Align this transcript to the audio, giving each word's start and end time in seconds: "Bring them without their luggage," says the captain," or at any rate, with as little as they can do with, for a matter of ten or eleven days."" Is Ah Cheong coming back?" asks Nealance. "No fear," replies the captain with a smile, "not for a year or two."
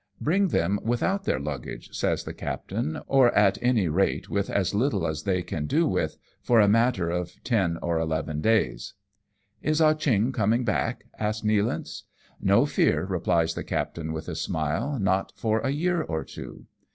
"Bring 0.19 0.47
them 0.47 0.79
without 0.81 1.25
their 1.25 1.39
luggage," 1.39 1.89
says 1.95 2.23
the 2.23 2.33
captain," 2.33 3.01
or 3.07 3.31
at 3.35 3.59
any 3.61 3.87
rate, 3.87 4.31
with 4.31 4.49
as 4.49 4.73
little 4.73 5.05
as 5.05 5.25
they 5.25 5.43
can 5.43 5.67
do 5.67 5.87
with, 5.87 6.17
for 6.41 6.59
a 6.59 6.67
matter 6.67 7.11
of 7.11 7.33
ten 7.43 7.77
or 7.83 7.99
eleven 7.99 8.41
days."" 8.41 8.95
Is 9.61 9.79
Ah 9.79 9.93
Cheong 9.93 10.31
coming 10.31 10.63
back?" 10.63 11.05
asks 11.19 11.45
Nealance. 11.45 12.01
"No 12.41 12.65
fear," 12.65 13.05
replies 13.05 13.53
the 13.53 13.63
captain 13.63 14.11
with 14.11 14.27
a 14.27 14.33
smile, 14.35 14.97
"not 14.97 15.33
for 15.35 15.59
a 15.59 15.69
year 15.69 16.01
or 16.01 16.23
two." 16.23 16.65